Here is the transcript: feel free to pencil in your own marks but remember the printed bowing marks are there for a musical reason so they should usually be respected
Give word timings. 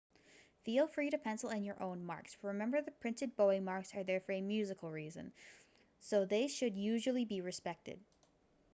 feel 0.63 0.87
free 0.87 1.11
to 1.11 1.17
pencil 1.19 1.51
in 1.51 1.63
your 1.63 1.79
own 1.79 2.03
marks 2.03 2.35
but 2.41 2.47
remember 2.47 2.81
the 2.81 2.89
printed 2.89 3.35
bowing 3.35 3.63
marks 3.63 3.93
are 3.93 4.03
there 4.03 4.19
for 4.19 4.31
a 4.31 4.41
musical 4.41 4.89
reason 4.89 5.31
so 5.99 6.25
they 6.25 6.47
should 6.47 6.75
usually 6.75 7.23
be 7.25 7.39
respected 7.41 7.99